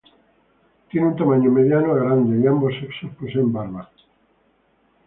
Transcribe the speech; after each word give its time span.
Tienen 0.89 1.11
un 1.11 1.15
tamaño 1.15 1.51
mediano 1.51 1.93
a 1.93 1.99
grande 1.99 2.41
y 2.43 2.47
ambos 2.47 2.73
sexos 2.73 3.15
poseen 3.19 3.53
barba. 3.53 3.87